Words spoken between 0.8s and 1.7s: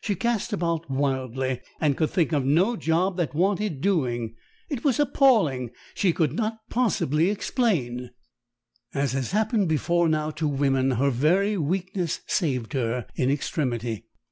wildly